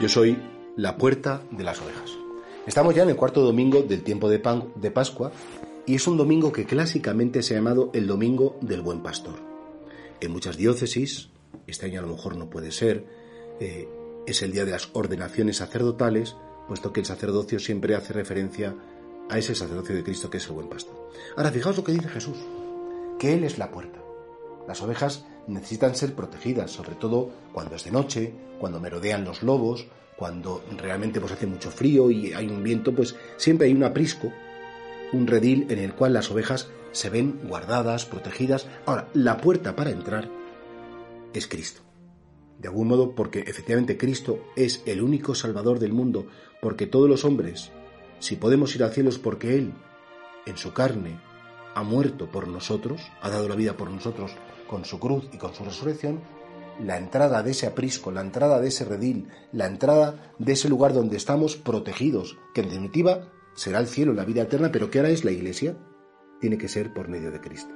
Yo 0.00 0.08
soy 0.08 0.36
la 0.76 0.96
puerta 0.98 1.42
de 1.50 1.64
las 1.64 1.80
ovejas. 1.80 2.10
Estamos 2.66 2.94
ya 2.94 3.04
en 3.04 3.10
el 3.10 3.16
cuarto 3.16 3.40
domingo 3.42 3.82
del 3.82 4.02
tiempo 4.02 4.28
de, 4.28 4.38
Pan- 4.38 4.68
de 4.74 4.90
Pascua 4.90 5.32
y 5.86 5.94
es 5.94 6.06
un 6.06 6.16
domingo 6.16 6.52
que 6.52 6.64
clásicamente 6.66 7.42
se 7.42 7.54
ha 7.54 7.58
llamado 7.58 7.90
el 7.94 8.06
Domingo 8.06 8.58
del 8.60 8.82
Buen 8.82 9.02
Pastor. 9.02 9.34
En 10.20 10.32
muchas 10.32 10.56
diócesis, 10.56 11.28
este 11.66 11.86
año 11.86 12.00
a 12.00 12.02
lo 12.02 12.08
mejor 12.08 12.36
no 12.36 12.50
puede 12.50 12.70
ser, 12.72 13.04
eh, 13.60 13.88
es 14.26 14.42
el 14.42 14.52
día 14.52 14.64
de 14.64 14.72
las 14.72 14.90
ordenaciones 14.94 15.58
sacerdotales, 15.58 16.36
puesto 16.68 16.92
que 16.92 17.00
el 17.00 17.06
sacerdocio 17.06 17.58
siempre 17.58 17.94
hace 17.94 18.12
referencia 18.12 18.74
a 19.30 19.38
ese 19.38 19.54
sacerdocio 19.54 19.94
de 19.94 20.02
Cristo 20.02 20.28
que 20.28 20.38
es 20.38 20.46
el 20.46 20.52
Buen 20.54 20.68
Pastor. 20.68 20.94
Ahora, 21.36 21.50
fijaos 21.50 21.76
lo 21.76 21.84
que 21.84 21.92
dice 21.92 22.08
Jesús, 22.08 22.36
que 23.18 23.34
Él 23.34 23.44
es 23.44 23.58
la 23.58 23.70
puerta. 23.70 24.00
Las 24.66 24.82
ovejas 24.82 25.26
necesitan 25.46 25.94
ser 25.94 26.14
protegidas, 26.14 26.70
sobre 26.70 26.94
todo 26.94 27.30
cuando 27.52 27.76
es 27.76 27.84
de 27.84 27.90
noche, 27.90 28.34
cuando 28.58 28.80
merodean 28.80 29.24
los 29.24 29.42
lobos, 29.42 29.86
cuando 30.16 30.64
realmente 30.76 31.20
pues 31.20 31.32
hace 31.32 31.46
mucho 31.46 31.70
frío 31.70 32.10
y 32.10 32.32
hay 32.32 32.46
un 32.48 32.62
viento, 32.62 32.94
pues 32.94 33.16
siempre 33.36 33.66
hay 33.66 33.74
un 33.74 33.84
aprisco, 33.84 34.32
un 35.12 35.26
redil 35.26 35.66
en 35.70 35.78
el 35.78 35.94
cual 35.94 36.12
las 36.12 36.30
ovejas 36.30 36.68
se 36.92 37.10
ven 37.10 37.40
guardadas, 37.44 38.06
protegidas. 38.06 38.68
Ahora, 38.86 39.08
la 39.12 39.38
puerta 39.38 39.76
para 39.76 39.90
entrar 39.90 40.30
es 41.32 41.46
Cristo. 41.46 41.82
De 42.58 42.68
algún 42.68 42.88
modo, 42.88 43.14
porque 43.14 43.40
efectivamente 43.40 43.98
Cristo 43.98 44.38
es 44.56 44.82
el 44.86 45.02
único 45.02 45.34
Salvador 45.34 45.80
del 45.80 45.92
mundo, 45.92 46.26
porque 46.62 46.86
todos 46.86 47.08
los 47.08 47.24
hombres, 47.24 47.72
si 48.20 48.36
podemos 48.36 48.74
ir 48.76 48.84
al 48.84 48.92
cielo 48.92 49.10
es 49.10 49.18
porque 49.18 49.56
Él, 49.56 49.74
en 50.46 50.56
su 50.56 50.72
carne, 50.72 51.18
ha 51.74 51.82
muerto 51.82 52.30
por 52.30 52.48
nosotros, 52.48 53.00
ha 53.20 53.30
dado 53.30 53.48
la 53.48 53.56
vida 53.56 53.76
por 53.76 53.90
nosotros 53.90 54.32
con 54.68 54.84
su 54.84 54.98
cruz 54.98 55.28
y 55.32 55.38
con 55.38 55.54
su 55.54 55.64
resurrección, 55.64 56.20
la 56.80 56.98
entrada 56.98 57.42
de 57.42 57.52
ese 57.52 57.66
aprisco, 57.66 58.10
la 58.10 58.20
entrada 58.20 58.60
de 58.60 58.68
ese 58.68 58.84
redil, 58.84 59.28
la 59.52 59.66
entrada 59.66 60.34
de 60.38 60.52
ese 60.52 60.68
lugar 60.68 60.92
donde 60.92 61.16
estamos 61.16 61.56
protegidos, 61.56 62.38
que 62.52 62.62
en 62.62 62.68
definitiva 62.68 63.32
será 63.54 63.78
el 63.78 63.86
cielo, 63.86 64.12
la 64.12 64.24
vida 64.24 64.42
eterna, 64.42 64.72
pero 64.72 64.90
que 64.90 64.98
ahora 64.98 65.10
es 65.10 65.24
la 65.24 65.30
iglesia, 65.30 65.76
tiene 66.40 66.58
que 66.58 66.68
ser 66.68 66.92
por 66.92 67.08
medio 67.08 67.30
de 67.30 67.40
Cristo. 67.40 67.72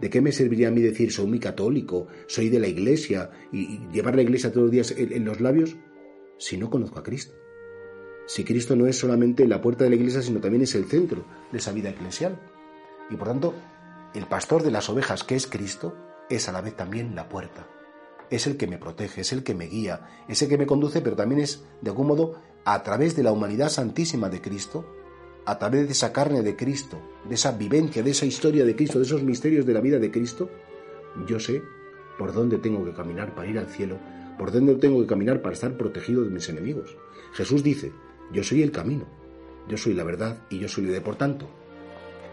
¿De 0.00 0.10
qué 0.10 0.20
me 0.20 0.32
serviría 0.32 0.68
a 0.68 0.70
mí 0.70 0.80
decir 0.80 1.12
soy 1.12 1.26
muy 1.26 1.40
católico, 1.40 2.06
soy 2.26 2.48
de 2.48 2.58
la 2.58 2.68
iglesia 2.68 3.30
y, 3.52 3.80
llevar 3.92 4.14
la 4.14 4.22
iglesia 4.22 4.50
todos 4.50 4.64
los 4.64 4.72
días 4.72 4.90
en, 4.92 5.12
en 5.12 5.24
los 5.24 5.40
labios 5.40 5.76
si 6.38 6.58
no 6.58 6.68
conozco 6.70 6.98
a 6.98 7.02
Cristo? 7.02 7.34
Si 8.26 8.44
Cristo 8.44 8.76
no 8.76 8.86
es 8.86 8.98
solamente 8.98 9.46
la 9.46 9.60
puerta 9.60 9.84
de 9.84 9.90
la 9.90 9.96
iglesia, 9.96 10.20
sino 10.20 10.40
también 10.40 10.62
es 10.62 10.74
el 10.74 10.86
centro 10.86 11.24
de 11.52 11.58
esa 11.58 11.72
vida 11.72 11.90
eclesial. 11.90 12.38
Y 13.10 13.16
por 13.16 13.28
tanto, 13.28 13.54
el 14.14 14.26
pastor 14.26 14.62
de 14.62 14.70
las 14.70 14.88
ovejas, 14.88 15.24
que 15.24 15.36
es 15.36 15.46
Cristo, 15.46 15.96
es 16.28 16.48
a 16.48 16.52
la 16.52 16.60
vez 16.60 16.74
también 16.74 17.14
la 17.14 17.28
puerta. 17.28 17.66
Es 18.30 18.46
el 18.46 18.56
que 18.56 18.66
me 18.66 18.78
protege, 18.78 19.20
es 19.20 19.32
el 19.32 19.44
que 19.44 19.54
me 19.54 19.66
guía, 19.66 20.24
es 20.28 20.42
el 20.42 20.48
que 20.48 20.58
me 20.58 20.66
conduce, 20.66 21.00
pero 21.00 21.16
también 21.16 21.40
es, 21.40 21.64
de 21.80 21.90
algún 21.90 22.08
modo, 22.08 22.40
a 22.64 22.82
través 22.82 23.14
de 23.14 23.22
la 23.22 23.32
humanidad 23.32 23.68
santísima 23.68 24.28
de 24.28 24.40
Cristo, 24.40 24.84
a 25.44 25.58
través 25.58 25.86
de 25.86 25.92
esa 25.92 26.12
carne 26.12 26.42
de 26.42 26.56
Cristo, 26.56 27.00
de 27.28 27.36
esa 27.36 27.52
vivencia, 27.52 28.02
de 28.02 28.10
esa 28.10 28.26
historia 28.26 28.64
de 28.64 28.74
Cristo, 28.74 28.98
de 28.98 29.04
esos 29.04 29.22
misterios 29.22 29.64
de 29.64 29.74
la 29.74 29.80
vida 29.80 29.98
de 30.00 30.10
Cristo, 30.10 30.50
yo 31.28 31.38
sé 31.38 31.62
por 32.18 32.32
dónde 32.32 32.58
tengo 32.58 32.84
que 32.84 32.92
caminar 32.92 33.34
para 33.34 33.48
ir 33.48 33.58
al 33.58 33.68
cielo, 33.68 33.98
por 34.38 34.50
dónde 34.50 34.74
tengo 34.74 35.00
que 35.00 35.06
caminar 35.06 35.42
para 35.42 35.54
estar 35.54 35.76
protegido 35.76 36.24
de 36.24 36.30
mis 36.30 36.48
enemigos. 36.48 36.96
Jesús 37.32 37.62
dice, 37.62 37.92
yo 38.32 38.42
soy 38.42 38.62
el 38.62 38.72
camino, 38.72 39.04
yo 39.68 39.76
soy 39.76 39.94
la 39.94 40.04
verdad 40.04 40.38
y 40.50 40.58
yo 40.58 40.68
soy 40.68 40.84
la 40.84 40.90
vida. 40.90 41.04
Por 41.04 41.16
tanto, 41.16 41.48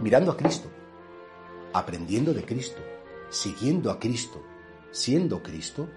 mirando 0.00 0.32
a 0.32 0.36
Cristo, 0.36 0.68
aprendiendo 1.72 2.32
de 2.32 2.44
Cristo, 2.44 2.80
siguiendo 3.30 3.90
a 3.90 3.98
Cristo, 3.98 4.42
siendo 4.90 5.42
Cristo, 5.42 5.88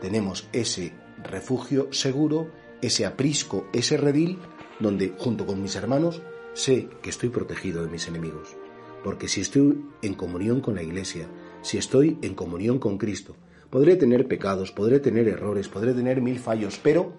tenemos 0.00 0.48
ese 0.52 0.92
refugio 1.22 1.92
seguro, 1.92 2.50
ese 2.80 3.04
aprisco, 3.06 3.66
ese 3.72 3.96
redil, 3.96 4.38
donde 4.78 5.14
junto 5.18 5.46
con 5.46 5.62
mis 5.62 5.76
hermanos 5.76 6.22
sé 6.54 6.88
que 7.02 7.10
estoy 7.10 7.28
protegido 7.30 7.82
de 7.82 7.90
mis 7.90 8.06
enemigos. 8.08 8.56
Porque 9.02 9.28
si 9.28 9.40
estoy 9.40 9.84
en 10.02 10.14
comunión 10.14 10.60
con 10.60 10.74
la 10.74 10.82
Iglesia, 10.82 11.28
si 11.62 11.78
estoy 11.78 12.18
en 12.22 12.34
comunión 12.34 12.78
con 12.78 12.98
Cristo, 12.98 13.36
podré 13.70 13.96
tener 13.96 14.26
pecados, 14.26 14.72
podré 14.72 15.00
tener 15.00 15.28
errores, 15.28 15.68
podré 15.68 15.94
tener 15.94 16.20
mil 16.20 16.38
fallos, 16.38 16.78
pero 16.82 17.12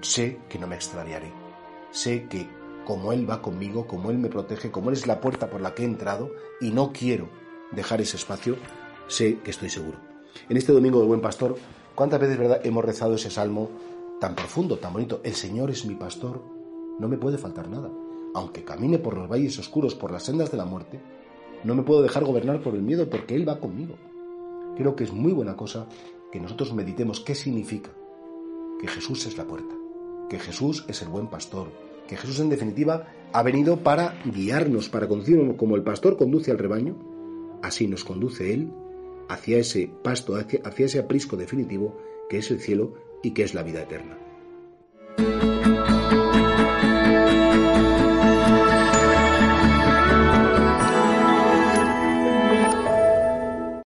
sé 0.00 0.38
que 0.48 0.58
no 0.58 0.66
me 0.66 0.76
extraviaré. 0.76 1.32
Sé 1.90 2.26
que 2.28 2.48
como 2.84 3.12
Él 3.12 3.28
va 3.28 3.42
conmigo, 3.42 3.86
como 3.86 4.10
Él 4.10 4.18
me 4.18 4.28
protege, 4.28 4.70
como 4.70 4.90
Él 4.90 4.96
es 4.96 5.06
la 5.06 5.20
puerta 5.20 5.50
por 5.50 5.60
la 5.60 5.74
que 5.74 5.82
he 5.82 5.86
entrado 5.86 6.30
y 6.60 6.70
no 6.70 6.92
quiero 6.92 7.28
dejar 7.72 8.00
ese 8.00 8.16
espacio, 8.16 8.56
sé 9.06 9.38
que 9.38 9.50
estoy 9.50 9.70
seguro. 9.70 9.98
En 10.48 10.56
este 10.56 10.72
domingo 10.72 10.98
del 10.98 11.08
Buen 11.08 11.20
Pastor, 11.20 11.56
¿cuántas 11.94 12.20
veces 12.20 12.38
verdad, 12.38 12.60
hemos 12.64 12.84
rezado 12.84 13.14
ese 13.14 13.30
salmo 13.30 13.70
tan 14.20 14.34
profundo, 14.34 14.78
tan 14.78 14.92
bonito? 14.92 15.20
El 15.24 15.34
Señor 15.34 15.70
es 15.70 15.84
mi 15.86 15.94
pastor, 15.94 16.42
no 16.98 17.08
me 17.08 17.18
puede 17.18 17.38
faltar 17.38 17.68
nada. 17.68 17.90
Aunque 18.34 18.64
camine 18.64 18.98
por 18.98 19.16
los 19.16 19.28
valles 19.28 19.58
oscuros, 19.58 19.94
por 19.94 20.12
las 20.12 20.22
sendas 20.22 20.50
de 20.50 20.56
la 20.56 20.64
muerte, 20.64 21.00
no 21.64 21.74
me 21.74 21.82
puedo 21.82 22.02
dejar 22.02 22.24
gobernar 22.24 22.62
por 22.62 22.74
el 22.74 22.82
miedo 22.82 23.08
porque 23.10 23.34
Él 23.34 23.48
va 23.48 23.60
conmigo. 23.60 23.96
Creo 24.76 24.96
que 24.96 25.04
es 25.04 25.12
muy 25.12 25.32
buena 25.32 25.56
cosa 25.56 25.86
que 26.30 26.40
nosotros 26.40 26.72
meditemos 26.72 27.20
qué 27.20 27.34
significa 27.34 27.90
que 28.80 28.88
Jesús 28.88 29.26
es 29.26 29.36
la 29.36 29.44
puerta, 29.44 29.74
que 30.28 30.38
Jesús 30.38 30.84
es 30.88 31.02
el 31.02 31.08
buen 31.08 31.26
pastor, 31.26 31.68
que 32.10 32.16
Jesús 32.16 32.40
en 32.40 32.48
definitiva 32.48 33.06
ha 33.32 33.42
venido 33.44 33.84
para 33.84 34.20
guiarnos, 34.24 34.88
para 34.88 35.06
conducirnos 35.06 35.54
como 35.54 35.76
el 35.76 35.84
pastor 35.84 36.16
conduce 36.16 36.50
al 36.50 36.58
rebaño, 36.58 36.96
así 37.62 37.86
nos 37.86 38.02
conduce 38.02 38.52
Él 38.52 38.72
hacia 39.28 39.58
ese 39.58 39.88
pasto, 40.02 40.34
hacia, 40.34 40.60
hacia 40.64 40.86
ese 40.86 40.98
aprisco 40.98 41.36
definitivo 41.36 41.96
que 42.28 42.38
es 42.38 42.50
el 42.50 42.58
cielo 42.58 42.94
y 43.22 43.30
que 43.30 43.44
es 43.44 43.54
la 43.54 43.62
vida 43.62 43.82
eterna. 43.82 44.18